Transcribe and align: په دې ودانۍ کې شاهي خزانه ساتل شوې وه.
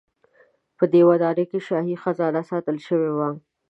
په 0.77 0.83
دې 0.91 1.01
ودانۍ 1.09 1.45
کې 1.51 1.59
شاهي 1.67 1.95
خزانه 2.03 2.41
ساتل 2.49 2.77
شوې 2.87 3.11
وه. 3.17 3.29